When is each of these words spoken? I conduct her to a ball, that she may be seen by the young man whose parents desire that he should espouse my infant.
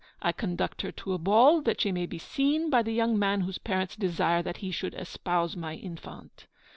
I 0.19 0.31
conduct 0.31 0.81
her 0.81 0.91
to 0.93 1.13
a 1.13 1.19
ball, 1.19 1.61
that 1.61 1.79
she 1.81 1.91
may 1.91 2.07
be 2.07 2.17
seen 2.17 2.71
by 2.71 2.81
the 2.81 2.91
young 2.91 3.19
man 3.19 3.41
whose 3.41 3.59
parents 3.59 3.95
desire 3.95 4.41
that 4.41 4.57
he 4.57 4.71
should 4.71 4.95
espouse 4.95 5.55
my 5.55 5.75
infant. 5.75 6.47